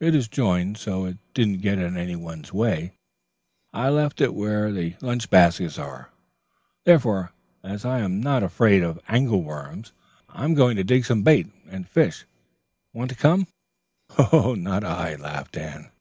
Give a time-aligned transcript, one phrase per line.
[0.00, 2.98] It is jointed, so it didn't get in any one's way.
[3.72, 5.78] I left it with the lunch baskets.
[6.84, 7.30] Therefore,
[7.62, 9.92] as I'm not afraid of angle worms,
[10.30, 12.24] I'm going to dig some bait and fish.
[12.92, 13.46] Want to come?"
[14.18, 15.92] "Not I," laughed Anne.